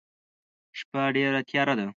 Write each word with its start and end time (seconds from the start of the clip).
شپه 0.79 1.01
ډيره 1.15 1.39
تیاره 1.49 1.73
ده. 1.79 1.85